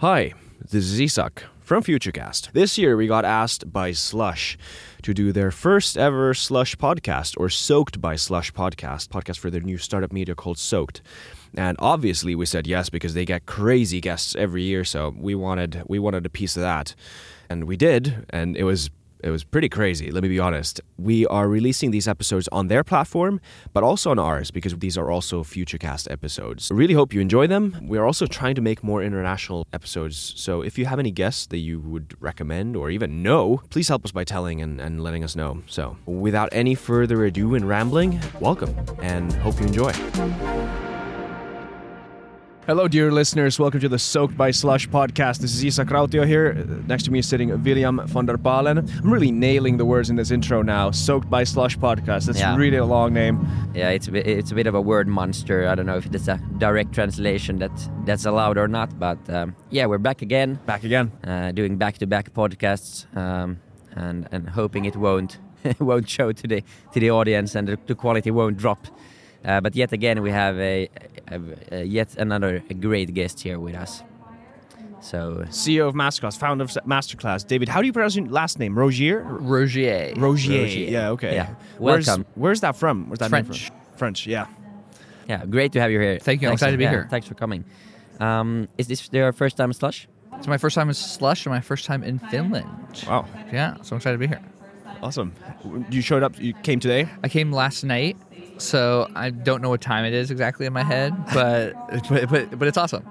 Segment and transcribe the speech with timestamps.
[0.00, 2.52] Hi, this is Isak from Futurecast.
[2.52, 4.56] This year we got asked by Slush
[5.02, 9.60] to do their first ever Slush podcast or Soaked by Slush podcast, podcast for their
[9.60, 11.02] new startup media called Soaked.
[11.56, 15.82] And obviously we said yes because they get crazy guests every year, so we wanted
[15.88, 16.94] we wanted a piece of that.
[17.50, 18.90] And we did, and it was
[19.20, 20.80] it was pretty crazy, let me be honest.
[20.96, 23.40] We are releasing these episodes on their platform,
[23.72, 26.70] but also on ours because these are also Futurecast episodes.
[26.70, 27.76] I really hope you enjoy them.
[27.82, 30.34] We are also trying to make more international episodes.
[30.36, 34.04] So if you have any guests that you would recommend or even know, please help
[34.04, 35.62] us by telling and, and letting us know.
[35.66, 39.92] So without any further ado and rambling, welcome and hope you enjoy.
[42.68, 43.58] Hello, dear listeners.
[43.58, 45.38] Welcome to the Soaked by Slush podcast.
[45.38, 46.52] This is Isa Rautio here.
[46.86, 48.86] Next to me is sitting William von der Palen.
[49.02, 50.90] I'm really nailing the words in this intro now.
[50.90, 52.26] Soaked by Slush podcast.
[52.26, 52.54] That's Yeah.
[52.56, 53.40] really a long name.
[53.74, 55.66] Yeah, it's a bit, it's a bit of a word monster.
[55.66, 57.72] I don't know if it's a direct translation that
[58.04, 61.10] that's allowed or not, but um, yeah, we're back again, Back again.
[61.26, 63.60] uh, doing back-to-back podcasts, um,
[63.96, 65.38] and and hoping it won't
[65.80, 68.86] won't show to the to the audience and the, the quality won't drop.
[69.44, 70.88] Uh, but yet again, we have a,
[71.30, 71.40] a,
[71.72, 74.02] a yet another great guest here with us.
[75.00, 77.46] So CEO of Masterclass, founder of Masterclass.
[77.46, 78.76] David, how do you pronounce your last name?
[78.76, 79.22] Rogier?
[79.22, 80.12] Rogier.
[80.16, 80.62] Rogier.
[80.62, 80.90] Rogier.
[80.90, 81.34] Yeah, okay.
[81.34, 81.54] Yeah.
[81.78, 82.26] Where's, Welcome.
[82.34, 83.08] Where's that from?
[83.08, 83.68] Where's that name French.
[83.68, 83.76] from?
[83.96, 84.46] French, yeah.
[85.28, 86.18] yeah, great to have you here.
[86.18, 87.06] Thank you, I'm Thanks excited to be yeah, here.
[87.10, 87.64] Thanks for coming.
[88.20, 90.08] Um, is this your first time in slush?
[90.38, 92.68] It's my first time in Slush and my first time in Finland.
[93.08, 93.26] Wow.
[93.52, 94.40] Yeah, so I'm excited to be here.
[95.02, 95.32] Awesome.
[95.90, 97.08] You showed up, you came today?
[97.22, 98.16] I came last night,
[98.58, 101.74] so I don't know what time it is exactly in my head, but
[102.08, 103.04] but but, but it's awesome.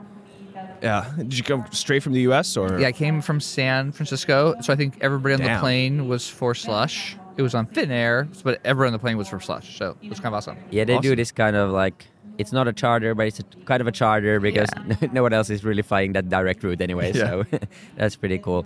[0.81, 1.11] Yeah.
[1.17, 2.79] Did you come straight from the US or?
[2.79, 5.55] Yeah, I came from San Francisco, so I think everybody on Damn.
[5.55, 7.15] the plane was for Slush.
[7.37, 10.19] It was on Finnair, but everyone on the plane was for Slush, so it was
[10.19, 10.57] kind of awesome.
[10.71, 12.05] Yeah, they do this kind of like
[12.37, 14.69] it's not a charter, but it's a, kind of a charter because
[15.11, 17.13] no one else is really flying that direct route anyway.
[17.13, 17.45] So
[17.95, 18.65] that's pretty cool.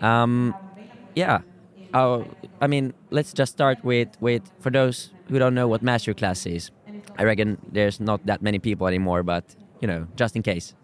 [0.00, 0.54] Um,
[1.14, 1.40] yeah,
[1.94, 2.24] uh,
[2.60, 6.70] I mean, let's just start with with for those who don't know what masterclass is.
[7.18, 9.44] I reckon there's not that many people anymore, but
[9.80, 10.74] you know, just in case.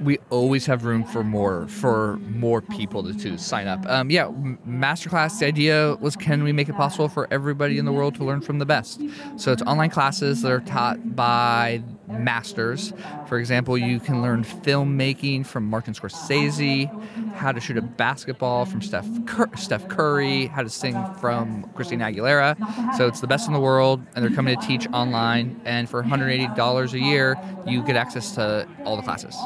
[0.00, 3.86] We always have room for more for more people to, to sign up.
[3.86, 4.28] Um, yeah,
[4.68, 5.38] masterclass.
[5.38, 8.40] The idea was, can we make it possible for everybody in the world to learn
[8.40, 9.00] from the best?
[9.36, 12.92] So it's online classes that are taught by masters.
[13.26, 16.86] For example, you can learn filmmaking from Martin Scorsese,
[17.34, 22.04] how to shoot a basketball from Steph Cur- Steph Curry, how to sing from Christina
[22.04, 22.56] Aguilera.
[22.96, 25.60] So it's the best in the world, and they're coming to teach online.
[25.64, 27.36] And for $180 a year,
[27.66, 29.36] you get access to all the classes.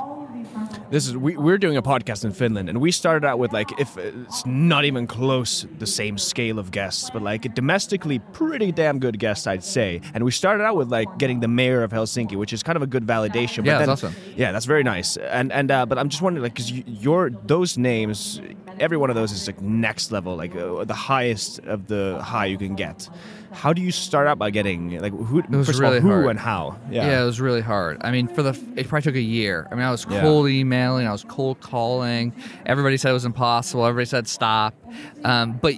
[0.91, 3.78] This is we, we're doing a podcast in Finland, and we started out with like
[3.78, 8.99] if it's not even close the same scale of guests, but like domestically pretty damn
[8.99, 10.00] good guests, I'd say.
[10.15, 12.83] And we started out with like getting the mayor of Helsinki, which is kind of
[12.83, 13.59] a good validation.
[13.59, 14.17] but Yeah, then, that's awesome.
[14.34, 15.17] Yeah, that's very nice.
[15.17, 18.41] And and uh, but I'm just wondering, like, because you, your those names,
[18.81, 22.47] every one of those is like next level, like uh, the highest of the high
[22.47, 23.09] you can get.
[23.53, 25.43] How do you start out by getting like who?
[25.50, 26.31] was first really of all, who hard.
[26.31, 26.78] and how?
[26.91, 27.22] Yeah.
[27.22, 27.99] it was really hard.
[28.03, 29.66] I mean, for the it probably took a year.
[29.71, 30.21] I mean, I was Yeah.
[30.21, 32.33] cold emailing, I was cold calling.
[32.66, 33.84] Everybody said it was impossible.
[33.87, 34.75] Everybody said stop.
[35.25, 35.75] Um, but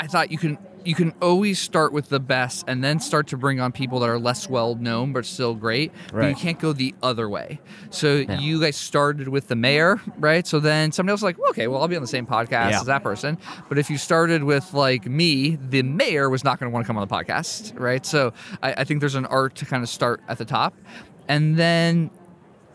[0.00, 3.36] I thought you can you can always start with the best and then start to
[3.36, 5.92] bring on people that are less well known but still great.
[6.12, 7.60] But you can't go the other way.
[7.90, 10.46] So you guys started with the mayor, right?
[10.46, 12.80] So then somebody else like, well, okay, well, I'll be on the same podcast Yeah.
[12.80, 13.38] as that person.
[13.68, 16.86] But if you started with like me, the mayor was not going to want to
[16.86, 18.04] come on the podcast, right?
[18.04, 20.74] So I, I think there's an art to kind of start at the top,
[21.28, 22.10] and then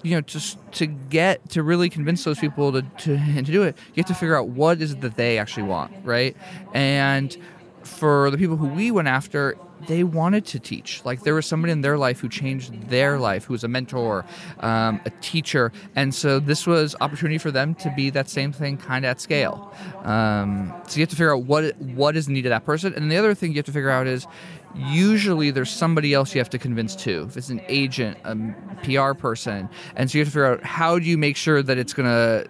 [0.01, 3.63] you know just to get to really convince those people to, to and to do
[3.63, 6.37] it you have to figure out what is it that they actually want right
[6.73, 7.35] and
[7.83, 9.57] for the people who we went after
[9.87, 13.45] they wanted to teach like there was somebody in their life who changed their life
[13.45, 14.25] who was a mentor
[14.59, 18.77] um, a teacher and so this was opportunity for them to be that same thing
[18.77, 19.73] kind of at scale
[20.03, 23.17] um, so you have to figure out what what is needed that person and the
[23.17, 24.27] other thing you have to figure out is
[24.75, 27.25] usually there's somebody else you have to convince too.
[27.29, 28.35] If it's an agent, a
[28.83, 31.77] PR person, and so you have to figure out how do you make sure that
[31.77, 32.45] it's gonna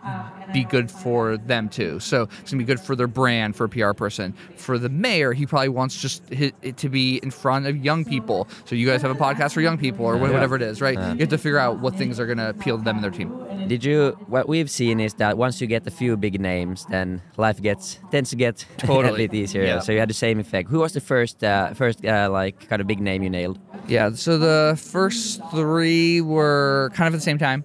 [0.53, 1.99] be good for them too.
[1.99, 4.33] So it's gonna be good for their brand for a PR person.
[4.55, 8.47] For the mayor, he probably wants just it to be in front of young people.
[8.65, 10.97] So you guys have a podcast for young people or wha- whatever it is, right?
[10.97, 13.31] You have to figure out what things are gonna appeal to them and their team.
[13.67, 14.17] Did you?
[14.27, 17.99] What we've seen is that once you get a few big names, then life gets
[18.11, 19.27] tends to get a Totally.
[19.27, 19.63] bit easier.
[19.63, 19.79] Yeah.
[19.79, 20.69] So you had the same effect.
[20.69, 23.59] Who was the first, uh, first uh, like kind of big name you nailed?
[23.87, 27.63] Yeah, so the first three were kind of at the same time.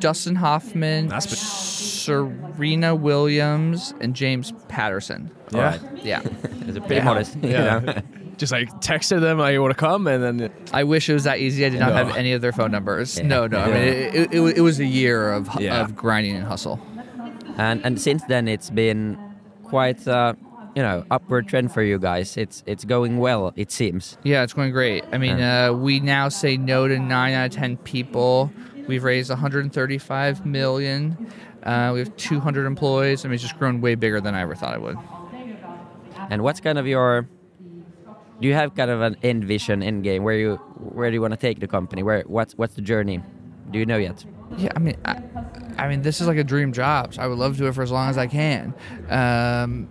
[0.00, 5.30] Dustin Hoffman, That's been- Serena Williams, and James Patterson.
[5.52, 5.78] Yeah.
[6.02, 6.20] Yeah.
[6.68, 7.04] It's pretty Yeah.
[7.04, 7.36] modest.
[7.42, 7.78] you Yeah.
[7.80, 7.94] know?
[8.38, 11.38] Just like texted them, "I want to come," and then I wish it was that
[11.38, 11.66] easy.
[11.66, 12.04] I did not No.
[12.04, 13.18] have any of their phone numbers.
[13.18, 13.26] Yeah.
[13.26, 13.58] No, no.
[13.58, 13.82] I mean, Yeah.
[13.82, 15.80] it, it, it, wa- it was a year of hu- Yeah.
[15.80, 16.80] of grinding and hustle.
[17.56, 19.18] And and since then, it's been
[19.64, 20.34] quite uh,
[20.76, 22.36] you know upward trend for you guys.
[22.36, 23.52] It's it's going well.
[23.56, 24.16] It seems.
[24.22, 25.04] Yeah, it's going great.
[25.12, 28.52] I mean, uh, we now say no to nine out of ten people.
[28.86, 31.26] We've raised 135 million.
[31.62, 33.24] Uh, we have 200 employees.
[33.24, 34.96] I mean, it's just grown way bigger than I ever thought it would.
[36.30, 37.28] And what's kind of your
[38.40, 40.22] do you have kind of an end vision, end game?
[40.22, 42.02] Where you where do you want to take the company?
[42.02, 43.20] Where what's what's the journey?
[43.70, 44.24] Do you know yet?
[44.56, 45.20] Yeah, I mean, I,
[45.76, 47.14] I mean, this is like a dream job.
[47.14, 48.74] So I would love to do it for as long as I can.
[49.10, 49.88] Um,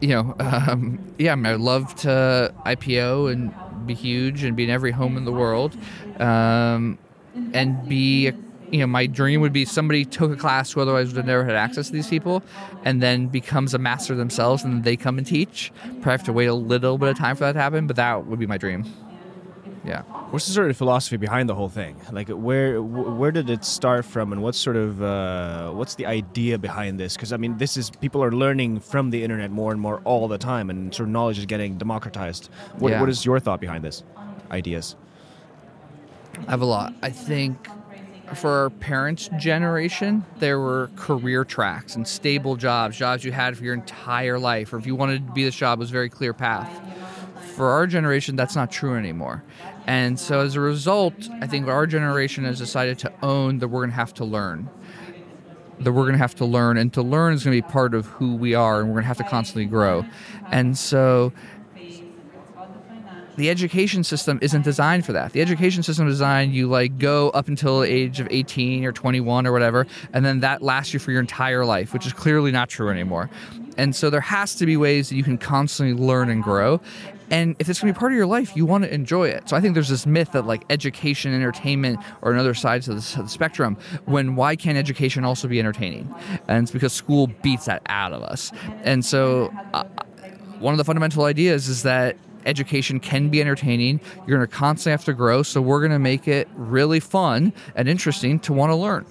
[0.00, 4.64] you know, um, yeah, I mean, I'd love to IPO and be huge and be
[4.64, 5.76] in every home in the world,
[6.18, 6.98] um,
[7.52, 8.32] and be.
[8.70, 11.44] You know, my dream would be somebody took a class who otherwise would have never
[11.44, 12.42] had access to these people,
[12.84, 15.72] and then becomes a master themselves, and then they come and teach.
[15.84, 18.26] Probably have to wait a little bit of time for that to happen, but that
[18.26, 18.84] would be my dream.
[19.84, 20.02] Yeah.
[20.30, 21.96] What's the sort of philosophy behind the whole thing?
[22.12, 26.58] Like, where where did it start from, and what's sort of uh, what's the idea
[26.58, 27.14] behind this?
[27.16, 30.28] Because I mean, this is people are learning from the internet more and more all
[30.28, 32.50] the time, and sort of knowledge is getting democratized.
[32.78, 33.00] What, Yeah.
[33.00, 34.04] what is your thought behind this?
[34.50, 34.96] Ideas.
[36.46, 36.94] I have a lot.
[37.02, 37.68] I think
[38.34, 43.64] for our parents' generation, there were career tracks and stable jobs, jobs you had for
[43.64, 46.08] your entire life, or if you wanted to be this job, it was a very
[46.08, 46.70] clear path.
[47.54, 49.42] For our generation, that's not true anymore.
[49.86, 53.80] And so as a result, I think our generation has decided to own that we're
[53.80, 54.70] going to have to learn.
[55.80, 57.94] That we're going to have to learn, and to learn is going to be part
[57.94, 60.04] of who we are, and we're going to have to constantly grow.
[60.50, 61.32] And so
[63.40, 65.32] the education system isn't designed for that.
[65.32, 68.92] The education system is designed you like go up until the age of 18 or
[68.92, 72.52] 21 or whatever, and then that lasts you for your entire life, which is clearly
[72.52, 73.30] not true anymore.
[73.78, 76.82] And so there has to be ways that you can constantly learn and grow.
[77.30, 79.48] And if it's going to be part of your life, you want to enjoy it.
[79.48, 83.28] So I think there's this myth that like education, entertainment or another the, of the
[83.28, 83.78] spectrum.
[84.04, 86.12] When why can't education also be entertaining?
[86.46, 88.52] And it's because school beats that out of us.
[88.82, 89.84] And so uh,
[90.58, 92.16] one of the fundamental ideas is that
[92.46, 94.00] education can be entertaining.
[94.26, 97.52] You're going to constantly have to grow, so we're going to make it really fun
[97.74, 99.06] and interesting to want to learn,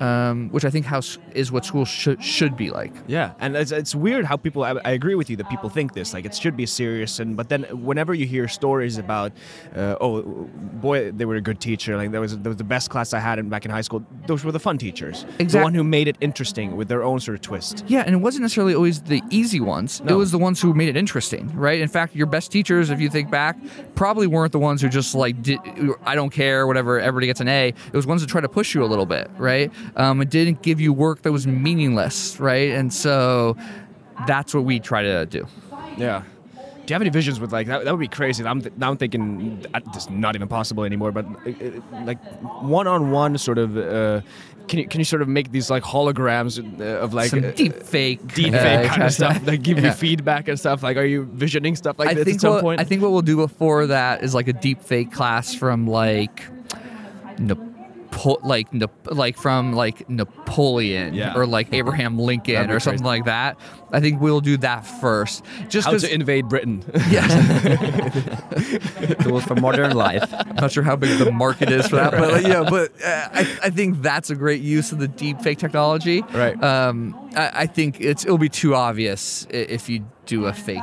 [0.00, 2.92] um, which I think how s- is what schools should should be like.
[3.06, 4.64] Yeah, and it's, it's weird how people.
[4.64, 7.36] I, I agree with you that people think this like it should be serious, and
[7.36, 9.32] but then whenever you hear stories about,
[9.76, 11.96] uh, oh boy, they were a good teacher.
[11.96, 14.04] Like that was that was the best class I had in, back in high school.
[14.26, 15.24] Those were the fun teachers.
[15.38, 17.84] The one who made it interesting with their own sort of twist.
[17.86, 20.00] Yeah, and it wasn't necessarily always the easy ones.
[20.06, 21.80] It was the ones who made it interesting, right?
[21.80, 23.56] In fact, your best teachers, if you think back,
[23.94, 25.58] probably weren't the ones who just like did
[26.04, 27.68] I don't care, whatever, everybody gets an A.
[27.68, 29.72] It was ones that tried to push you a little bit, right?
[29.96, 32.70] Um, it didn't give you work that was meaningless, right?
[32.70, 33.56] And so
[34.26, 35.46] that's what we try to do.
[35.96, 36.22] Yeah.
[36.54, 37.84] Do you have any visions with like that?
[37.84, 38.44] That would be crazy.
[38.44, 41.12] I'm th- now I'm thinking uh, this not even possible anymore.
[41.12, 42.22] But uh, uh, like
[42.62, 43.76] one-on-one sort of.
[43.78, 44.20] Uh,
[44.68, 47.50] can you can you sort of make these like holograms uh, of like Some uh,
[47.52, 49.88] deep fake, deep uh, fake kind of stuff like give Yeah.
[49.88, 52.62] you feedback and stuff like are you visioning stuff like I this at some what,
[52.62, 55.86] point I think what we'll do before that is like a deep fake class from
[55.86, 56.44] like
[58.14, 58.68] Napo- like
[59.10, 61.34] like from like Napoleon Yeah.
[61.36, 63.04] or like Abraham Lincoln or something crazy.
[63.04, 63.58] like that.
[63.94, 65.44] I think we'll do that first.
[65.68, 67.26] Just how to invade britain yeah,
[69.20, 70.24] Tools for modern life.
[70.32, 73.28] I'm not sure how big the market is for that, but like, yeah, but uh,
[73.32, 76.22] I, I think that's a great use of the deep fake technology.
[76.32, 76.62] Right.
[76.62, 80.82] Um, I, I think it's it'll be too obvious if you do a fake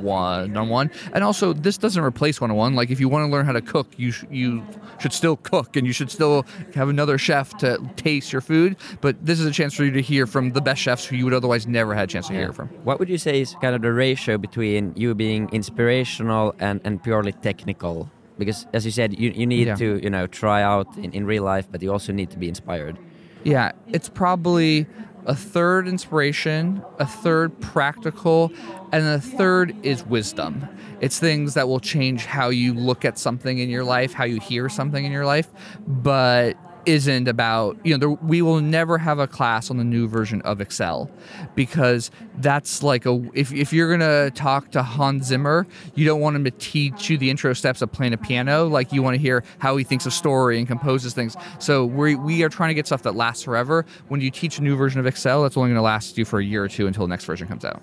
[0.00, 2.74] one on one, and also this doesn't replace one on one.
[2.74, 4.64] Like if you want to learn how to cook, you sh- you
[4.98, 8.76] should still cook, and you should still have another chef to taste your food.
[9.00, 11.24] But this is a chance for you to hear from the best chefs who you
[11.24, 12.68] would otherwise never had a chance to hear from.
[12.84, 17.02] What would you say is kind of the ratio between you being inspirational and, and
[17.02, 18.10] purely technical?
[18.38, 19.76] Because as you said, you, you need Yeah.
[19.76, 22.48] to you know try out in, in real life, but you also need to be
[22.48, 22.98] inspired.
[23.44, 24.86] Yeah, it's probably
[25.26, 28.52] a third inspiration, a third practical,
[28.92, 30.66] and a third is wisdom.
[31.00, 34.40] It's things that will change how you look at something in your life, how you
[34.40, 35.48] hear something in your life,
[35.86, 40.06] but isn't about, you know, there, we will never have a class on the new
[40.08, 41.10] version of Excel
[41.54, 46.36] because that's like a, if, if you're to talk to Hans Zimmer, you don't want
[46.36, 48.66] him to teach you the intro steps of playing a piano.
[48.66, 51.36] Like you want to hear how he thinks of story and composes things.
[51.58, 53.86] So we, we are trying to get stuff that lasts forever.
[54.08, 56.38] When you teach a new version of Excel, that's only going to last you for
[56.40, 57.82] a year or two until the next version comes out.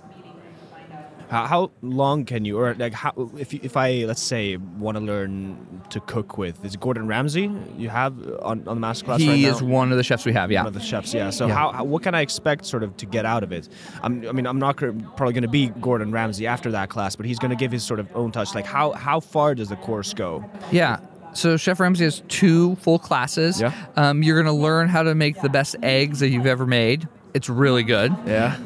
[1.31, 4.97] How, how long can you, or like, how if you, if I let's say want
[4.97, 9.29] to learn to cook with, is Gordon Ramsay you have on, on the masterclass he
[9.29, 9.47] right now?
[9.47, 10.51] is one of the chefs we have.
[10.51, 10.59] Yeah.
[10.63, 11.29] One of the chefs, yeah.
[11.29, 11.53] So Yeah.
[11.53, 13.69] How, how what can I expect sort of to get out of it?
[14.03, 17.25] I'm, I mean, I'm not probably going to be Gordon Ramsay after that class, but
[17.25, 18.53] he's going to give his sort of own touch.
[18.53, 20.43] Like how how far does the course go?
[20.69, 20.99] Yeah.
[21.33, 23.61] So Chef Ramsay has two full classes.
[23.61, 23.73] Yeah.
[23.95, 27.07] Um, you're going to learn how to make the best eggs that you've ever made.
[27.33, 28.13] It's really good.
[28.25, 28.57] Yeah.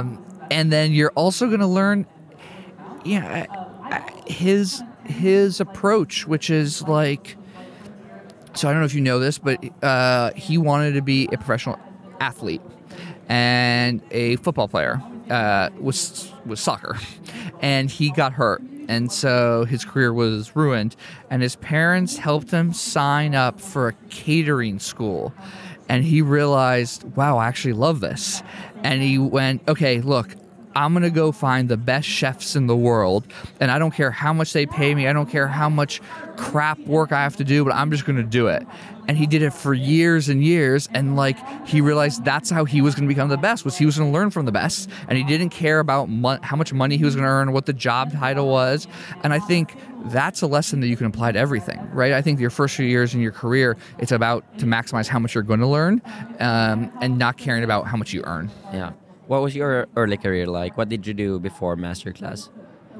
[0.00, 2.06] Um, and then you're also going to learn,
[3.04, 3.46] yeah,
[4.26, 7.36] his his approach, which is like.
[8.54, 11.36] So I don't know if you know this, but uh, he wanted to be a
[11.36, 11.78] professional
[12.20, 12.62] athlete
[13.28, 16.96] and a football player uh, with with soccer,
[17.60, 20.96] and he got hurt, and so his career was ruined.
[21.30, 25.32] And his parents helped him sign up for a catering school,
[25.88, 28.42] and he realized, wow, I actually love this,
[28.82, 30.34] and he went, okay, look.
[30.74, 33.26] I'm gonna go find the best chefs in the world,
[33.60, 35.08] and I don't care how much they pay me.
[35.08, 36.02] I don't care how much
[36.36, 38.62] crap work I have to do, but I'm just gonna do it.
[39.08, 41.36] And he did it for years and years, and like
[41.66, 43.64] he realized that's how he was gonna become the best.
[43.64, 46.56] Was he was gonna learn from the best, and he didn't care about mon- how
[46.56, 48.88] much money he was gonna earn, what the job title was.
[49.22, 52.12] And I think that's a lesson that you can apply to everything, right?
[52.12, 55.34] I think your first few years in your career, it's about to maximize how much
[55.34, 56.00] you're going to learn,
[56.38, 58.50] um, and not caring about how much you earn.
[58.72, 58.92] Yeah.
[59.26, 60.76] What was your early career like?
[60.76, 62.48] What did you do before masterclass?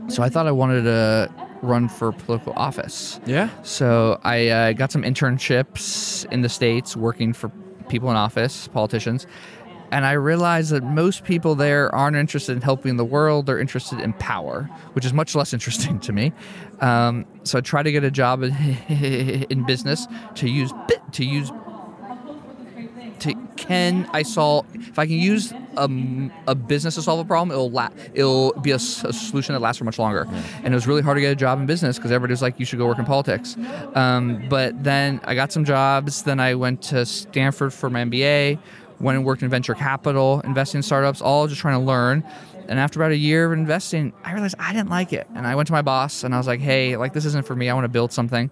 [0.09, 1.31] So I thought I wanted to
[1.63, 3.21] run for political office.
[3.27, 3.51] Yeah.
[3.63, 7.51] So I uh, got some internships in the states working for
[7.89, 9.27] people in office, politicians,
[9.91, 14.01] and I realized that most people there aren't interested in helping the world; they're interested
[14.01, 16.33] in power, which is much less interesting to me.
[16.81, 18.55] Um, so I tried to get a job in,
[19.51, 20.73] in business to use
[21.13, 21.51] to use
[23.21, 27.51] to can I solve if I can use a, a business to solve a problem,
[27.51, 30.27] it'll la- it'll be a solution that lasts for much longer.
[30.63, 32.59] And it was really hard to get a job in business because everybody was like,
[32.59, 33.57] you should go work in politics.
[33.95, 36.23] Um, but then I got some jobs.
[36.23, 38.59] Then I went to Stanford for my MBA.
[38.99, 42.25] Went and worked in venture capital, investing in startups, all just trying to learn.
[42.69, 45.27] And after about a year of investing, I realized I didn't like it.
[45.35, 47.55] And I went to my boss and I was like, hey, like this isn't for
[47.55, 47.69] me.
[47.69, 48.51] I want to build something.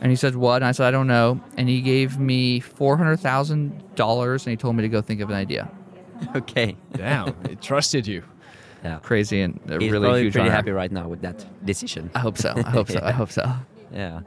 [0.00, 0.56] And he said, what?
[0.56, 1.40] And I said, I don't know.
[1.56, 5.70] And he gave me $400,000 and he told me to go think of an idea.
[6.36, 6.76] Okay.
[6.92, 8.22] Damn, it trusted you.
[8.84, 8.98] Yeah.
[9.00, 10.56] Crazy and a He's really probably huge pretty honor.
[10.56, 12.10] happy right now with that decision.
[12.14, 12.54] I hope so.
[12.56, 13.00] I hope so.
[13.02, 13.44] I hope so.
[13.92, 14.20] Yeah.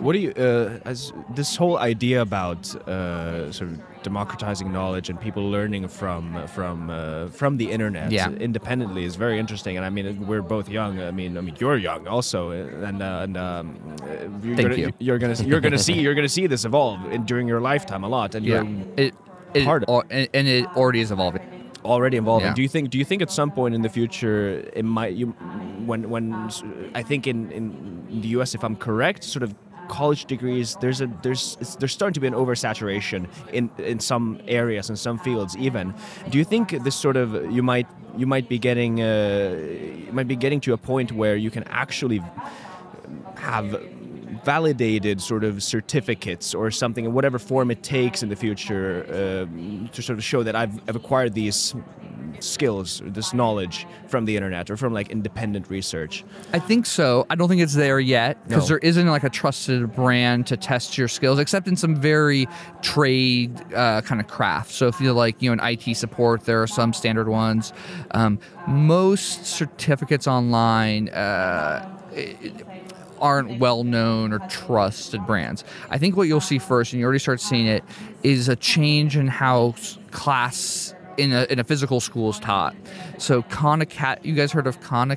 [0.00, 5.20] What do you, uh, as this whole idea about uh, sort of democratizing knowledge and
[5.20, 8.30] people learning from from uh, from the internet Yeah.
[8.30, 9.76] independently is very interesting.
[9.76, 11.00] And I mean, we're both young.
[11.00, 14.06] I mean, I mean, you're young also, and uh, and um, uh,
[14.44, 14.90] you're Thank gonna, you.
[14.98, 18.08] You're gonna you're gonna see you're gonna see this evolve in, during your lifetime a
[18.08, 18.62] lot, and Yeah.
[18.62, 19.14] you're It,
[19.54, 21.42] it Part of- and it already is evolving.
[21.84, 22.44] already involved.
[22.44, 22.54] Yeah.
[22.54, 22.90] Do you think?
[22.90, 25.26] Do you think at some point in the future it might you
[25.88, 26.32] when when
[26.94, 28.54] I think in in the U.S.
[28.54, 29.54] if I'm correct, sort of
[29.88, 34.90] college degrees there's a there's there's starting to be an oversaturation in in some areas
[34.90, 35.94] in some fields even.
[36.30, 37.86] Do you think this sort of you might
[38.16, 39.56] you might be getting uh,
[40.06, 42.22] you might be getting to a point where you can actually
[43.36, 43.80] have
[44.44, 49.88] validated sort of certificates or something in whatever form it takes in the future um,
[49.92, 51.74] to sort of show that I've, I've acquired these
[52.40, 57.26] skills or this knowledge from the internet or from like independent research I think so.
[57.30, 58.68] I don't think it's there yet because No.
[58.68, 62.46] there isn't like a trusted brand to test your skills, except in some very
[62.80, 64.70] trade uh, kind of craft.
[64.72, 67.72] So if you're like, you know, in IT support, there are some standard ones.
[68.12, 71.08] Um, most certificates online.
[71.10, 71.88] Uh,
[73.22, 75.64] aren't well known or trusted brands.
[75.88, 77.82] I think what you'll see first, and you already start seeing it,
[78.22, 79.74] is a change in how
[80.10, 82.74] class in a, in a physical school is taught.
[83.18, 83.84] So Khan
[84.22, 85.16] you guys heard of Khan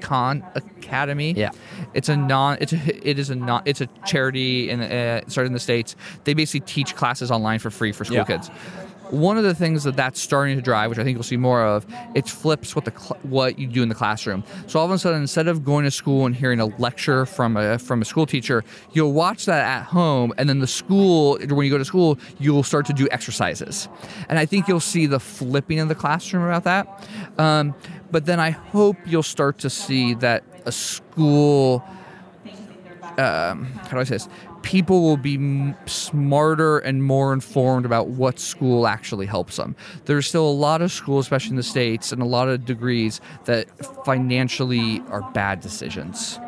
[0.00, 1.32] Khan Academy?
[1.32, 1.50] Yeah.
[1.94, 2.58] It's a non.
[2.60, 3.08] It's a.
[3.08, 3.62] It is a non.
[3.64, 5.96] It's a charity and uh, started in the states.
[6.24, 8.24] They basically teach classes online for free for school Yeah.
[8.24, 8.50] kids.
[9.10, 11.64] One of the things that that's starting to drive, which I think you'll see more
[11.64, 14.44] of, it flips what the cl- what you do in the classroom.
[14.66, 17.56] So all of a sudden, instead of going to school and hearing a lecture from
[17.56, 21.64] a from a school teacher, you'll watch that at home, and then the school when
[21.64, 23.88] you go to school, you'll start to do exercises,
[24.28, 27.08] and I think you'll see the flipping in the classroom about that.
[27.38, 27.74] Um,
[28.10, 31.84] but then I hope you'll start to see that a school
[33.18, 34.28] um, how do I say this?
[34.68, 39.74] People will be m- smarter and more informed about what school actually helps them.
[40.04, 43.20] There's still a lot of schools, especially in the states, and a lot of degrees
[43.46, 43.64] that
[44.04, 46.38] financially are bad decisions.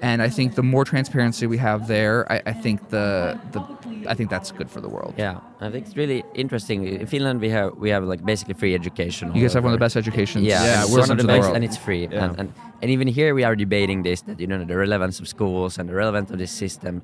[0.00, 3.60] And I think the more transparency we have there, I, I think the the
[4.08, 5.12] I think that's good for the world.
[5.18, 6.78] Yeah, I think it's really interesting.
[6.86, 9.24] In Finland, we have we have like basically free education.
[9.34, 10.44] You guys have one of the best educations.
[10.46, 11.56] Yeah, Yeah, we're one of the best, world.
[11.56, 12.08] and it's free.
[12.10, 12.24] Yeah.
[12.24, 12.48] And, and
[12.82, 15.88] and even here we are debating this that you know the relevance of schools and
[15.90, 17.02] the relevance of this system.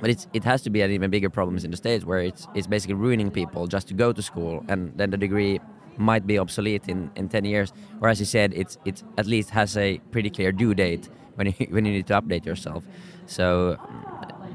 [0.00, 2.46] But it's it has to be an even bigger problems in the states where it's
[2.54, 5.60] it's basically ruining people just to go to school, and then the degree
[5.96, 7.72] might be obsolete in, in 10 years.
[8.00, 11.48] Or as you said, it's it's at least has a pretty clear due date when
[11.48, 12.84] you, when you need to update yourself.
[13.26, 13.76] So,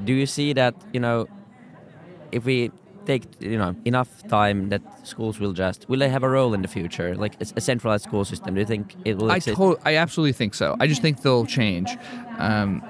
[0.04, 1.28] do you see that you know
[2.32, 2.72] if we
[3.06, 6.64] take you know enough time that schools will just will they have a role in
[6.64, 9.78] the future like a, centralized school system do you think it will I exist to-
[9.86, 10.76] I absolutely think so.
[10.80, 11.96] I just think they'll change.
[12.40, 12.82] Um,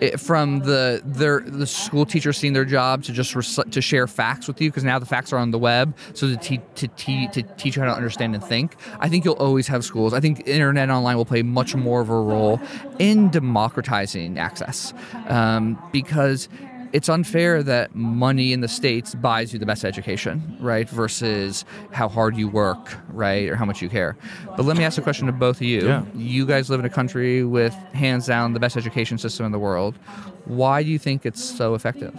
[0.00, 3.32] it, from the their the school teachers seeing their job to just
[3.70, 6.36] to share facts with you because now the facts are on the web so to,
[6.36, 8.76] te- to, te- to teach you how to understand and think.
[9.00, 10.12] I think you'll always have schools.
[10.12, 12.60] I think internet online will play much more of a role
[12.98, 14.92] in democratizing access
[15.28, 16.48] um, because
[16.92, 20.88] it's unfair that money in the states buys you the best education, right?
[20.88, 24.16] Versus how hard you work, right, or how much you care.
[24.56, 25.86] But let me ask a question to both of you.
[25.86, 26.04] Yeah.
[26.14, 29.58] You guys live in a country with hands down the best education system in the
[29.58, 29.98] world.
[30.44, 32.14] Why do you think it's so effective?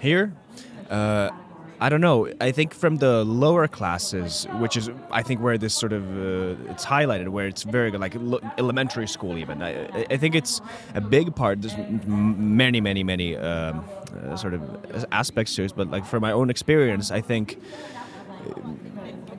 [0.00, 0.32] Here,
[0.90, 1.30] uh,
[1.84, 2.18] I don't know.
[2.40, 6.70] I think from the lower classes, which is I think where this sort of uh,
[6.72, 9.56] it's highlighted, where it's very good, like lo- elementary school even.
[9.62, 9.70] I,
[10.14, 10.60] I- think it's
[10.94, 11.60] a big part.
[11.62, 13.84] There's many, many, many um,
[14.30, 14.60] uh, sort of
[15.10, 17.46] aspects to it, but like from my own experience, I think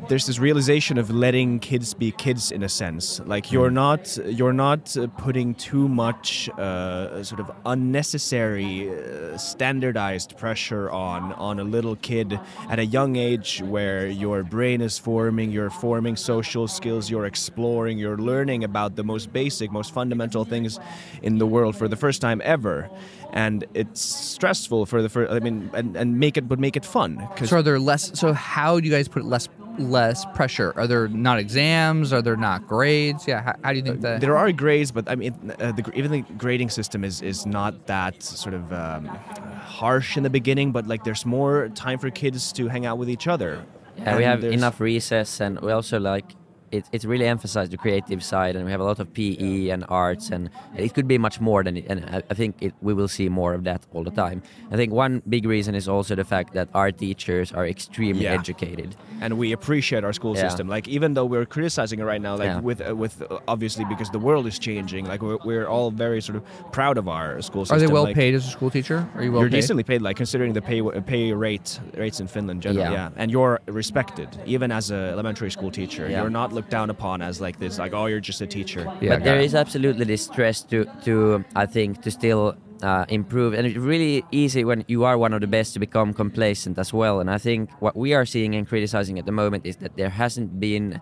[0.09, 4.53] there's this realization of letting kids be kids in a sense like you're not you're
[4.53, 11.63] not uh, putting too much uh, sort of unnecessary uh, standardized pressure on on a
[11.63, 17.09] little kid at a young age where your brain is forming you're forming social skills
[17.09, 20.79] you're exploring you're learning about the most basic most fundamental things
[21.21, 22.89] in the world for the first time ever
[23.31, 26.85] and it's stressful for the first i mean and, and make it but make it
[26.85, 27.17] fun
[27.49, 28.11] So are there less?
[28.19, 29.47] So how do you guys put less
[29.79, 30.73] less pressure?
[30.75, 32.13] Are there not exams?
[32.13, 33.27] Are there not grades?
[33.27, 33.41] Yeah.
[33.41, 34.21] How, how do you think that?
[34.21, 37.87] There are grades, but I mean, uh, the, even the grading system is is not
[37.87, 40.71] that sort of um, harsh in the beginning.
[40.71, 43.65] But like, there's more time for kids to hang out with each other.
[43.97, 46.25] Yeah, we have enough recess, and we also like
[46.73, 49.85] it, it's really emphasized the creative side, and we have a lot of PE and
[49.89, 51.85] arts, and it could be much more than it.
[51.87, 54.41] And I, I think it, we will see more of that all the time.
[54.71, 58.39] I think one big reason is also the fact that our teachers are extremely Yeah.
[58.39, 58.95] educated.
[59.23, 60.45] and we appreciate our school Yeah.
[60.49, 60.67] system.
[60.67, 62.59] Like even though we're criticizing it right now, like Yeah.
[62.69, 65.03] with uh, with uh, obviously because the world is changing.
[65.11, 66.43] Like we're, we're all very sort of
[66.79, 67.77] proud of our school system.
[67.77, 68.97] are they well like, paid as a school teacher?
[69.15, 69.43] Are you well paid?
[69.43, 69.61] you're paid?
[69.61, 70.79] decently paid, like considering the pay
[71.13, 71.69] pay rate
[72.03, 73.09] rates in Finland, generally, Yeah.
[73.11, 73.21] yeah.
[73.21, 76.03] And you're respected, even as an elementary school teacher.
[76.09, 76.21] Yeah.
[76.21, 78.89] You're not looked down upon as like this, like oh, you're just a teacher.
[79.01, 79.45] Yeah, but there got it.
[79.45, 84.23] is absolutely this stress to to I think to still uh, improve, and it's really
[84.31, 87.19] easy when you are one of the best to become complacent as well.
[87.19, 90.09] And I think what we are seeing and criticizing at the moment is that there
[90.09, 91.01] hasn't been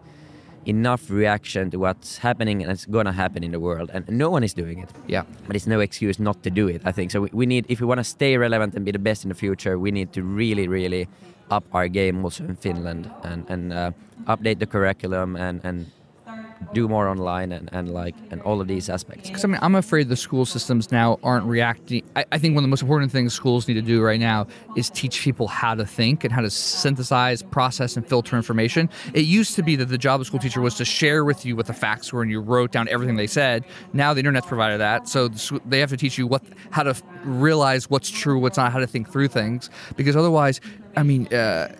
[0.66, 4.44] enough reaction to what's happening and it's gonna happen in the world, and no one
[4.44, 4.90] is doing it.
[5.08, 5.24] Yeah.
[5.48, 6.82] But it's no excuse not to do it.
[6.86, 7.22] I think so.
[7.22, 9.36] We, we need if we want to stay relevant and be the best in the
[9.36, 11.08] future, we need to really, really
[11.50, 13.92] up our game also in Finland and and uh,
[14.26, 15.86] update the curriculum and and
[16.74, 19.28] do more online and, and like and all of these aspects.
[19.28, 22.04] Because I mean, I'm afraid the school systems now aren't reacting.
[22.16, 24.48] I, I think one of the most important things schools need to do right now
[24.76, 28.90] is teach people how to think and how to synthesize, process, and filter information.
[29.14, 31.56] It used to be that the job of school teacher was to share with you
[31.56, 33.66] what the facts were and you wrote down everything they said.
[33.94, 36.96] Now the internet's provided that, so the they have to teach you what how to
[37.24, 39.70] realize what's true, what's not, how to think through things.
[39.96, 40.62] Because otherwise,
[40.96, 41.28] I mean.
[41.34, 41.76] Uh,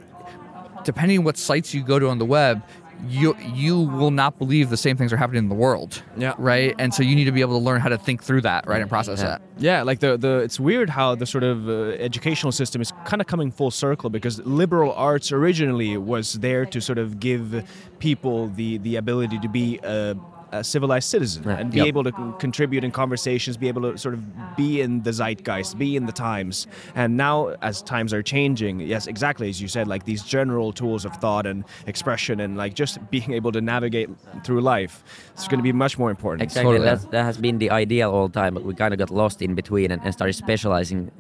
[0.84, 2.64] depending on what sites you go to on the web,
[3.08, 6.04] you you will not believe the same things are happening in the world.
[6.18, 6.34] Yeah.
[6.38, 6.76] Right.
[6.78, 8.82] And so you need to be able to learn how to think through that, right,
[8.82, 9.26] and process Yeah.
[9.28, 9.42] that.
[9.58, 13.22] Yeah, like the the it's weird how the sort of uh, educational system is kind
[13.22, 17.64] of coming full circle because liberal arts originally was there to sort of give
[18.00, 20.16] people the the ability to be a,
[20.52, 21.58] a civilized citizen Yeah.
[21.60, 21.88] and be Yep.
[21.88, 24.22] able to contribute in conversations, be able to sort of
[24.58, 26.68] be in the zeitgeist, be in the times.
[26.96, 31.06] And now, as times are changing, yes, exactly as you said, like these general tools
[31.06, 34.10] of thought and expression and like just being able to navigate
[34.44, 36.42] through life, it's going to be much more important.
[36.44, 36.72] Exactly.
[36.74, 36.86] Totally.
[36.86, 39.42] That's, that has been the ideal all the time, but we kind of got lost
[39.42, 41.12] in between and, and started specializing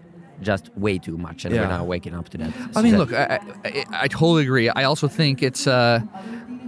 [0.42, 1.62] just way too much, and Yeah.
[1.62, 2.52] we're now waking up to that.
[2.76, 4.70] I mean, So- look, I, I, I totally agree.
[4.70, 6.02] I also think it's uh,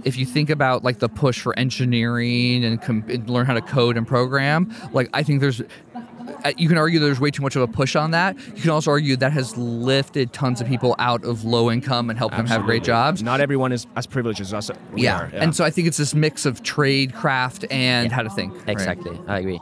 [0.04, 3.60] if you think about like the push for engineering and, com- and learn how to
[3.62, 5.60] code and program, like I think there's.
[5.60, 8.36] uh, You can argue there's way too much of a push on that.
[8.56, 12.18] You can also argue that has lifted tons of people out of low income and
[12.18, 13.22] helped them have great jobs.
[13.22, 14.70] Not everyone is as privileged as us.
[14.92, 15.20] We yeah.
[15.20, 18.14] are, and so I think it's this mix of trade, craft, and Yeah.
[18.16, 18.54] how to think.
[18.54, 18.68] right?
[18.68, 19.60] Exactly, I agree.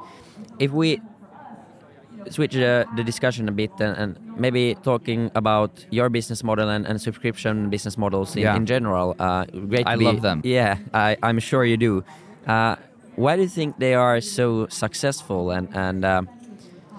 [0.58, 1.00] If we
[2.30, 6.86] switch uh, the discussion a bit and, and, maybe talking about your business model and,
[6.86, 8.56] and subscription business models in, Yeah.
[8.56, 9.14] in general.
[9.18, 9.86] Uh, great.
[9.86, 10.40] I be- love them.
[10.44, 12.04] Yeah, I, I'm sure you do.
[12.46, 12.76] Uh,
[13.16, 16.28] why do you think they are so successful and and um,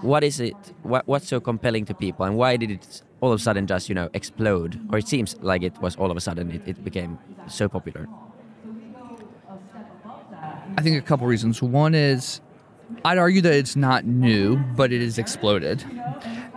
[0.01, 0.55] what is it?
[0.83, 3.89] What, what's so compelling to people and why did it all of a sudden just
[3.89, 4.79] you know explode?
[4.91, 8.07] Or it seems like it was all of a sudden it, it became so popular.
[10.77, 11.61] I think a couple reasons.
[11.61, 12.41] One is
[13.05, 15.83] I'd argue that it's not new, but it has exploded.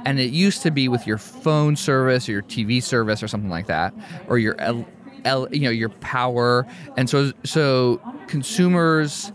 [0.05, 3.51] And it used to be with your phone service or your TV service or something
[3.51, 3.93] like that,
[4.29, 4.87] or your L,
[5.25, 6.67] L, you know, your power.
[6.97, 9.33] And so, so consumers.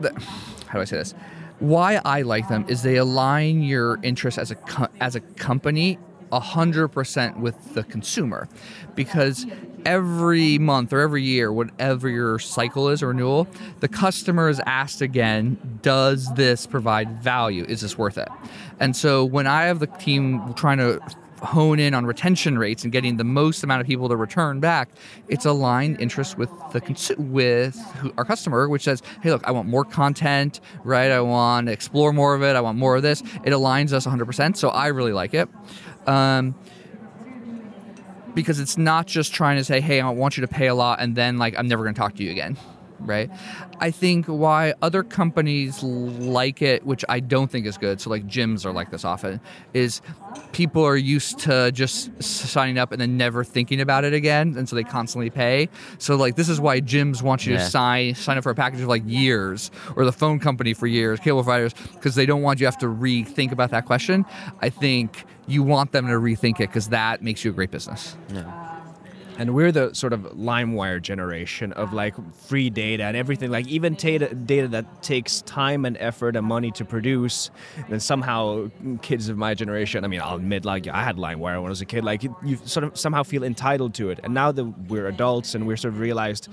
[0.00, 1.14] How do I say this?
[1.58, 5.98] Why I like them is they align your interests as a as a company
[6.32, 8.48] hundred percent with the consumer,
[8.94, 9.46] because
[9.84, 13.46] every month or every year, whatever your cycle is or renewal,
[13.80, 17.64] the customer is asked again, does this provide value?
[17.64, 18.28] Is this worth it?
[18.80, 21.00] And so when I have the team trying to
[21.40, 24.88] hone in on retention rates and getting the most amount of people to return back,
[25.28, 27.78] it's aligned interest with the consu- with
[28.16, 31.10] our customer, which says, "Hey, look, I want more content, right?
[31.10, 32.56] I want to explore more of it.
[32.56, 34.56] I want more of this." It aligns us 100%.
[34.56, 35.48] So I really like it.
[36.06, 36.54] Um,
[38.34, 41.00] because it's not just trying to say, "Hey, I want you to pay a lot,"
[41.00, 42.56] and then like I'm never going to talk to you again,
[43.00, 43.30] right?
[43.80, 48.00] I think why other companies like it, which I don't think is good.
[48.00, 49.40] So like gyms are like this often,
[49.74, 50.00] is
[50.52, 54.68] people are used to just signing up and then never thinking about it again, and
[54.68, 55.68] so they constantly pay.
[55.98, 57.58] So like this is why gyms want you Yeah.
[57.60, 60.86] to sign sign up for a package of like years, or the phone company for
[60.86, 64.24] years, cable providers, because they don't want you to have to rethink about that question.
[64.60, 68.16] I think you want them to rethink it because that makes you a great business.
[69.38, 73.94] And we're the sort of LimeWire generation of like free data and everything, like even
[73.94, 77.50] data, data that takes time and effort and money to produce.
[77.88, 78.68] Then somehow,
[79.00, 81.80] kids of my generation, I mean, I'll admit, like I had LimeWire when I was
[81.80, 84.18] a kid, like you- you sort of somehow feel entitled to it.
[84.24, 86.48] And now that we're adults and we're sort of realized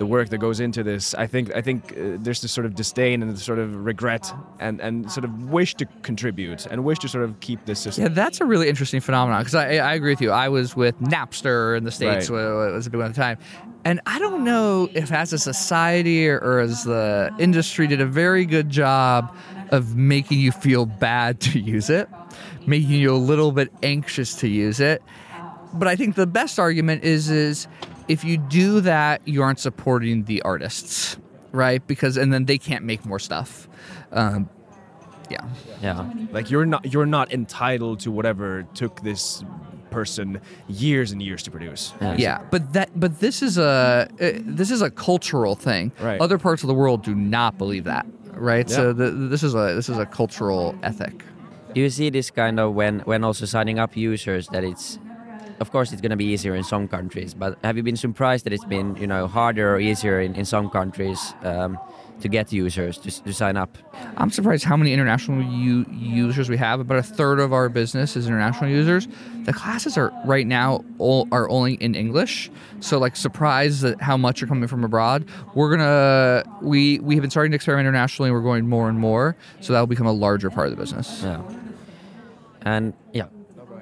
[0.00, 2.74] the work that goes into this, I think I think uh, there's this sort of
[2.74, 7.08] disdain and sort of regret and, and sort of wish to contribute and wish to
[7.08, 8.02] sort of keep this system.
[8.04, 10.30] Yeah, that's a really interesting phenomenon because I, I agree with you.
[10.30, 12.68] I was with Napster in the states, Right.
[12.68, 13.36] it was a big one at the time,
[13.84, 18.06] and I don't know if as a society or, or as the industry did a
[18.06, 19.36] very good job
[19.70, 22.08] of making you feel bad to use it,
[22.66, 25.02] making you a little bit anxious to use it.
[25.74, 27.68] But I think the best argument is is
[28.10, 31.16] if you do that, you aren't supporting the artists,
[31.52, 31.86] right?
[31.86, 33.68] Because and then they can't make more stuff.
[34.10, 34.50] Um,
[35.30, 35.46] yeah.
[35.80, 36.10] Yeah.
[36.32, 39.44] Like you're not you're not entitled to whatever took this
[39.92, 41.92] person years and years to produce.
[42.00, 45.92] Yeah, but that but this is a uh, this is a cultural thing.
[46.00, 46.20] Right.
[46.20, 48.06] Other parts of the world do not believe that.
[48.32, 48.68] Right.
[48.68, 51.22] So the, this is a this is a cultural ethic.
[51.74, 54.98] Do you see this kind of when when also signing up users that it's
[55.60, 58.44] of course it's going to be easier in some countries but have you been surprised
[58.44, 61.78] that it's been you know harder or easier in, in some countries um,
[62.20, 63.76] to get users to, to sign up
[64.16, 66.80] I'm surprised how many international u- users we have.
[66.80, 69.08] About a third of our business is international users.
[69.44, 72.50] The classes are right now all, are only in English.
[72.80, 75.26] So like surprised at how much are coming from abroad.
[75.54, 78.30] We're gonna we we have been starting to experiment internationally.
[78.30, 79.36] We're going more and more.
[79.60, 81.22] So that will become a larger part of the business.
[81.22, 81.42] yeah
[82.62, 83.26] and yeah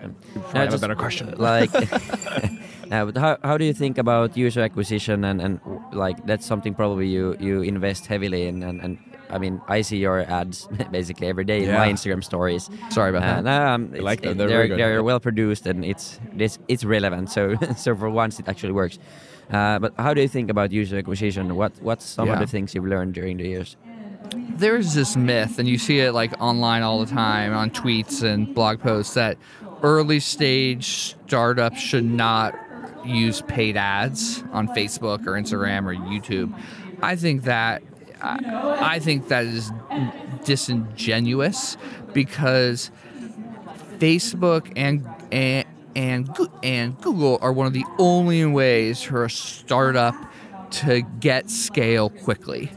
[0.02, 0.16] Um,
[0.54, 1.34] I have a better question.
[1.38, 1.70] like
[2.88, 5.60] now but how, how do you think about user acquisition and, and
[5.92, 8.98] like that's something probably you you invest heavily in and, and
[9.30, 13.22] I mean I see your ads basically every day in my Instagram stories Sorry about
[13.22, 13.44] Uh, that.
[13.44, 14.38] no, um, it's- like them.
[14.38, 14.78] They're they're very good.
[14.78, 17.30] they're well produced and it's it's, it's relevant.
[17.30, 18.98] So so for once it actually works.
[19.50, 21.56] Uh, but how do you think about user acquisition?
[21.56, 23.76] What what's some of the things you've learned during the years?
[24.58, 28.54] there's this myth, and you see it like online all the time on tweets and
[28.54, 29.38] blog posts that
[29.82, 32.54] early stage startups should not
[33.04, 36.52] use paid ads on Facebook or Instagram or YouTube.
[37.02, 37.82] I think that
[38.20, 38.38] I,
[38.80, 39.70] I think that is
[40.44, 41.76] disingenuous
[42.12, 42.90] because
[43.98, 46.28] Facebook and and and
[46.62, 50.14] and Google are one of the only ways for a startup
[50.70, 52.70] to get scale quickly.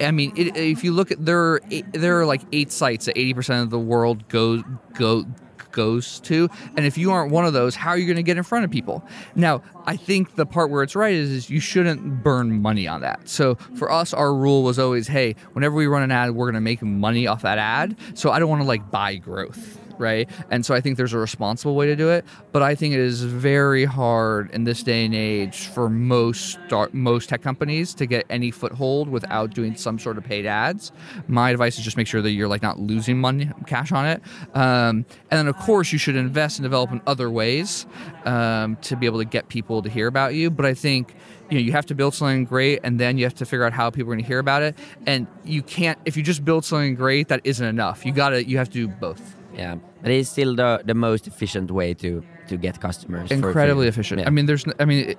[0.00, 1.60] I mean, it, if you look at there, are
[1.92, 4.62] there are like eight sites that eighty percent of the world go
[4.94, 5.24] go
[5.72, 8.36] goes to, and if you aren't one of those, how are you going to get
[8.36, 9.04] in front of people?
[9.34, 13.00] Now, I think the part where it's right is, is you shouldn't burn money on
[13.00, 13.28] that.
[13.28, 16.54] So for us, our rule was always, hey, whenever we run an ad, we're going
[16.54, 17.96] to make money off that ad.
[18.14, 19.78] So I don't want to like buy growth.
[19.98, 20.28] Right?
[20.50, 23.00] And so I think there's a responsible way to do it, but I think it
[23.00, 26.58] is very hard in this day and age for most
[26.92, 30.92] most tech companies to get any foothold without doing some sort of paid ads.
[31.28, 34.22] My advice is just make sure that you're like not losing money cash on it,
[34.54, 37.86] um, and then of course you should invest and develop in other ways
[38.24, 40.50] um, to be able to get people to hear about you.
[40.50, 41.14] But I think
[41.52, 43.74] you know you have to build something great and then you have to figure out
[43.74, 44.76] how people are going to hear about it
[45.06, 48.56] and you can't if you just build something great that isn't enough you gotta you
[48.56, 52.56] have to do both Yeah, but it's still the the most efficient way to to
[52.56, 53.30] get customers.
[53.30, 53.88] incredibly free.
[53.88, 54.26] efficient Yeah.
[54.26, 55.14] i mean there's n- i mean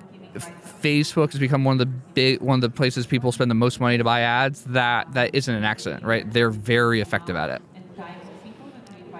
[0.82, 3.80] facebook has become one of the big one of the places people spend the most
[3.80, 7.62] money to buy ads that that isn't an accident right they're very effective at it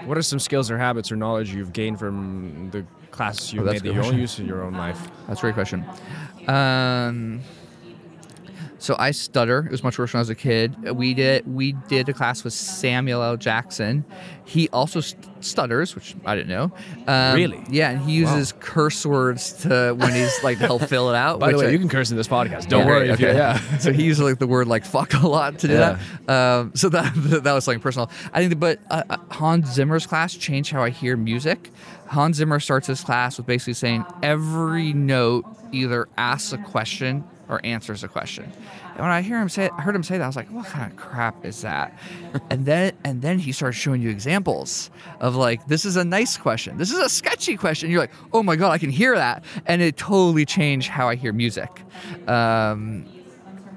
[0.09, 3.64] What are some skills or habits or knowledge you've gained from the classes you Oh,
[3.64, 5.00] made a that you own use in your own life?
[5.27, 5.81] That's a great question.
[6.46, 7.40] Um,
[8.85, 9.61] so I stutter.
[9.64, 10.77] It was much worse when I was a kid.
[10.94, 13.37] We did we did a class with Samuel L.
[13.37, 14.05] Jackson.
[14.44, 16.70] He also st- stutters, which I didn't know.
[17.07, 17.62] Um, Really?
[17.70, 21.40] Yeah, and he uses curse words to when he's like to help fill it out.
[21.40, 22.68] By the way, I- you can curse in this podcast.
[22.68, 22.99] Don't Yeah, worry.
[23.07, 23.38] great, if you- okay.
[23.38, 23.79] yeah.
[23.79, 25.99] so he uses like the word like fuck a lot to do Yeah.
[26.27, 26.31] that.
[26.61, 27.12] Um, so that
[27.44, 28.11] that was something personal.
[28.35, 31.70] I think, but uh, uh, Hans Zimmer's class changed how I hear music.
[32.09, 37.61] Hans Zimmer starts his class with basically saying every note either asks a question or
[37.64, 38.44] answers a question.
[38.44, 40.66] And when I hear him say, I heard him say that, I was like, "What
[40.66, 41.92] kind of crap is that?"
[42.50, 46.37] and then and then he starts showing you examples of like, "This is a nice
[46.37, 46.76] question.
[46.78, 49.83] This is a sketchy question." you're like, "Oh my god, I can hear that!" And
[49.83, 51.70] it totally changed how I hear music.
[52.28, 53.07] Um,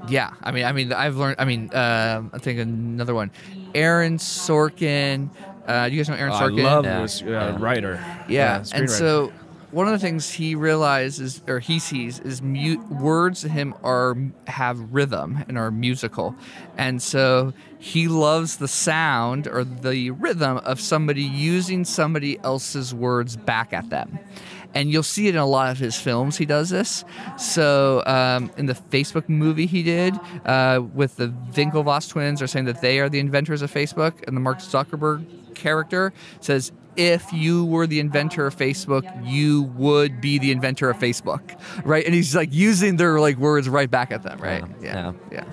[0.09, 1.35] yeah, I mean, I mean, I've learned.
[1.39, 3.31] I mean, um, I think another one,
[3.75, 5.29] Aaron Sorkin.
[5.67, 6.63] Uh, do you guys know Aaron I Sorkin?
[6.63, 7.01] love Yeah.
[7.01, 7.55] this uh, Yeah.
[7.59, 7.99] writer.
[8.29, 9.33] Yeah, and so
[9.71, 14.17] one of the things he realizes or he sees is mu- words to him are
[14.47, 16.35] have rhythm and are musical,
[16.77, 23.35] and so he loves the sound or the rhythm of somebody using somebody else's words
[23.35, 24.19] back at them.
[24.73, 26.37] And you'll see it in a lot of his films.
[26.37, 27.03] He does this.
[27.37, 30.13] So um, in the Facebook movie he did
[30.45, 34.35] uh, with the Winklevoss twins, are saying that they are the inventors of Facebook, and
[34.35, 35.25] the Mark Zuckerberg
[35.55, 40.97] character says if you were the inventor of Facebook, you would be the inventor of
[40.97, 41.41] Facebook,
[41.85, 42.05] right?
[42.05, 44.63] And he's like using their like words right back at them, right?
[44.81, 45.13] Yeah.
[45.31, 45.43] yeah.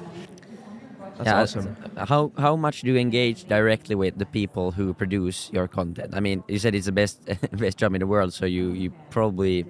[1.16, 1.76] That's yeah, awesome.
[1.96, 6.14] uh, How how much do you engage directly with the people who produce your content?
[6.14, 7.20] I mean, you said it's the best
[7.52, 9.64] best job in the world, so you you probably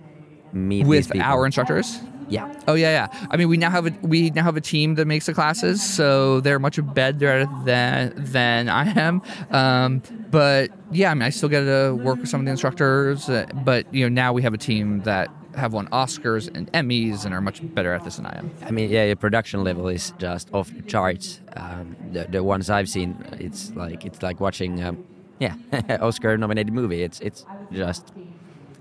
[0.54, 2.00] meet With our instructors.
[2.28, 2.52] yeah.
[2.66, 3.28] Oh yeah, yeah.
[3.30, 5.82] I mean, we now have a we now have a team that makes the classes,
[5.82, 9.20] so they're much better than than I am.
[9.50, 13.28] Um, but yeah, I mean, I still get to work with some of the instructors.
[13.28, 17.24] Uh, but you know, now we have a team that have won Oscars and Emmys
[17.24, 18.50] and are much better at this than I am.
[18.62, 21.40] I mean, yeah, your production level is just off the charts.
[21.56, 25.04] Um, the, the ones I've seen, it's like it's like watching, um,
[25.38, 25.54] yeah,
[26.00, 27.02] Oscar-nominated movie.
[27.02, 28.12] It's it's just.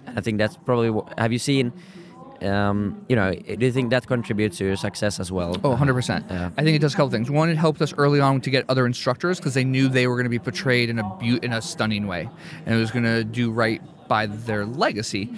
[0.08, 0.90] I think that's probably.
[0.90, 1.72] wh- Have you seen?
[2.42, 5.56] Um, you know, do you think that contributes to your success as well?
[5.64, 6.30] Oh, 100%.
[6.30, 6.50] Yeah.
[6.58, 7.32] I think it does a couple things.
[7.32, 10.16] One, it helped us early on to get other instructors because they knew they were
[10.16, 12.30] going to be portrayed in a beau- in a stunning way
[12.66, 15.30] and it was going to do right by their legacy.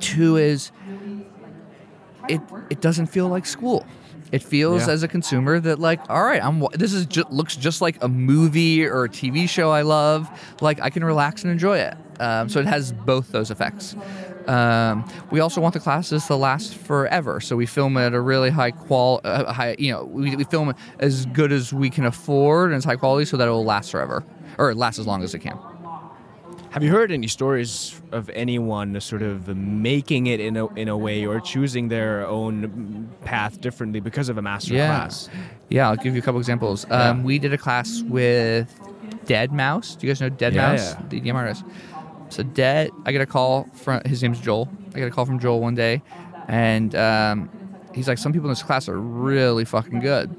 [0.00, 0.72] Two is
[2.28, 3.86] it it doesn't feel like school.
[4.32, 4.92] It feels Yeah.
[4.94, 8.08] as a consumer that like, all right, I'm this is ju- looks just like a
[8.08, 10.28] movie or a TV show I love.
[10.60, 11.94] Like I can relax and enjoy it.
[12.20, 13.94] Um, so it has both those effects.
[14.46, 18.20] Um, we also want the classes to last forever, so we film it at a
[18.20, 19.76] really high qual, uh, high.
[19.78, 23.24] You know, we, we film as good as we can afford and it's high quality,
[23.26, 24.24] so that it will last forever,
[24.56, 25.58] or last as long as it can.
[26.70, 30.96] Have you heard any stories of anyone sort of making it in a in a
[30.96, 35.28] way or choosing their own path differently because of a master class?
[35.70, 36.86] Yeah, I'll give you a couple examples.
[36.90, 38.68] Um, We did a class with
[39.26, 39.98] deadmau5.
[39.98, 40.94] Do you guys know Dead Yeah, Mouse?
[40.94, 41.02] yeah.
[41.08, 41.64] The EDM artist.
[42.30, 44.68] So Dead, I get a call from his name's Joel.
[44.94, 46.02] I get a call from Joel one day,
[46.48, 47.50] and um,
[47.94, 50.34] he's like, "Some people in this class are really fucking good."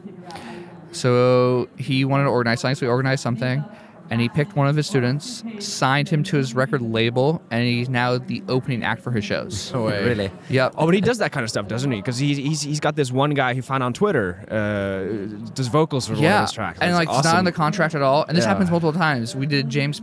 [0.91, 2.75] So he wanted to organize something.
[2.75, 3.63] So we organized something,
[4.09, 7.89] and he picked one of his students, signed him to his record label, and he's
[7.89, 9.71] now the opening act for his shows.
[9.71, 10.03] No way.
[10.03, 10.31] Really?
[10.49, 10.75] Yep.
[10.77, 11.99] Oh, but he does that kind of stuff, doesn't he?
[11.99, 16.07] Because he's, he's he's got this one guy he found on Twitter, uh, does vocals
[16.07, 16.79] for one of yeah, his tracks.
[16.81, 18.25] and That's like it's not in the contract at all.
[18.27, 18.49] And this Yeah.
[18.49, 19.35] happens multiple times.
[19.35, 20.01] We did James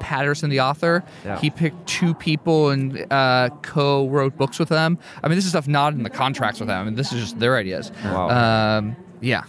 [0.00, 1.04] Patterson, the author.
[1.24, 1.38] Yeah.
[1.40, 4.98] He picked two people and uh, co-wrote books with them.
[5.22, 6.80] I mean, this is stuff not in the contracts with them.
[6.80, 7.92] I mean, this is just their ideas.
[8.04, 8.30] Wow.
[8.78, 9.42] Um, yeah.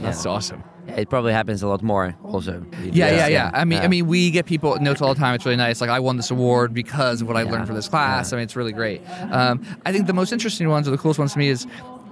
[0.00, 0.62] That's awesome.
[0.96, 2.64] It probably happens a lot more, also.
[2.82, 3.50] Yeah, yeah, yeah.
[3.52, 3.84] I mean, Yeah.
[3.84, 5.34] I mean, we get people notes all the time.
[5.34, 5.82] It's really nice.
[5.82, 7.50] Like, I won this award because of what I Yeah.
[7.50, 8.30] learned from this class.
[8.32, 8.36] Yeah.
[8.36, 9.02] I mean, it's really great.
[9.30, 11.66] Um, I think the most interesting ones or the coolest ones to me is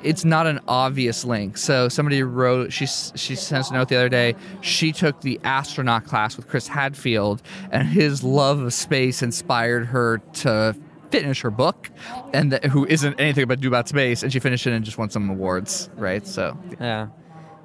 [0.06, 1.58] it's not an obvious link.
[1.58, 4.34] So somebody wrote she she sent a note the other day.
[4.60, 10.18] She took the astronaut class with Chris Hadfield, and his love of space inspired her
[10.34, 10.74] to
[11.10, 11.90] finish her book,
[12.32, 14.98] and th- who isn't anything but do about space, and she finished it and just
[14.98, 16.26] won some awards, right?
[16.26, 17.08] So Yeah,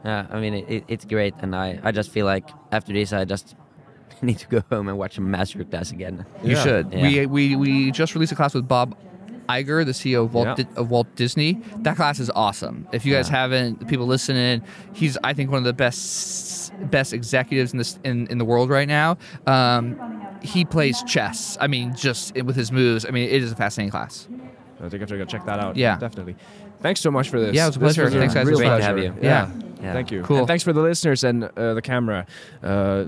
[0.05, 0.27] yeah.
[0.29, 3.25] I mean, it, it, it's great, and I, I just feel like after this, I
[3.25, 3.55] just
[4.21, 6.25] need to go home and watch a master class again.
[6.43, 6.63] you Yeah.
[6.63, 6.93] should.
[6.93, 7.01] Yeah.
[7.01, 8.95] We we we just released a class with Bob.
[9.59, 10.55] Iger, the CEO of Walt, Yeah.
[10.65, 12.87] Di- of Walt Disney, that class is awesome.
[12.91, 13.37] If you guys Yeah.
[13.37, 14.61] haven't, people listening,
[14.93, 18.69] he's I think one of the best best executives in this in, in the world
[18.69, 19.17] right now.
[19.47, 19.95] Um,
[20.41, 21.57] he plays chess.
[21.61, 23.05] I mean, just with his moves.
[23.05, 24.27] I mean, it is a fascinating class.
[24.83, 25.75] I think I have to go check that out.
[25.75, 25.97] Yeah.
[25.99, 26.35] definitely.
[26.79, 27.53] Thanks so much for this.
[27.53, 28.09] Yeah, it was a pleasure.
[28.09, 28.45] Thanks, guys.
[28.47, 29.13] real was great to have pleasure.
[29.13, 29.19] you.
[29.21, 29.51] Yeah.
[29.83, 29.93] Yeah.
[29.93, 30.23] Thank you.
[30.23, 30.39] Cool.
[30.39, 32.25] And thanks for the listeners and uh, the camera.
[32.63, 33.05] Uh,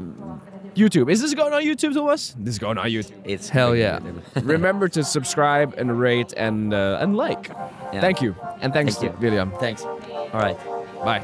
[0.75, 1.11] YouTube.
[1.11, 2.35] Is this going on YouTube, to us?
[2.37, 3.13] This is going on YouTube.
[3.23, 3.99] It's hell yeah.
[4.41, 7.49] Remember to subscribe and rate and uh, and like.
[7.49, 8.01] Yeah.
[8.01, 8.35] Thank you.
[8.61, 9.19] And thanks, Thank you.
[9.19, 9.51] William.
[9.59, 9.83] Thanks.
[9.83, 10.57] All right.
[11.03, 11.21] Bye.